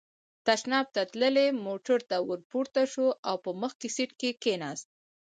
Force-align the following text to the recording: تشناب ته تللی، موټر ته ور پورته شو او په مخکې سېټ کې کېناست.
تشناب 0.45 0.87
ته 0.95 1.01
تللی، 1.11 1.47
موټر 1.65 1.99
ته 2.09 2.17
ور 2.27 2.39
پورته 2.51 2.81
شو 2.93 3.07
او 3.29 3.35
په 3.43 3.51
مخکې 3.61 3.87
سېټ 3.95 4.11
کې 4.19 4.29
کېناست. 4.43 4.87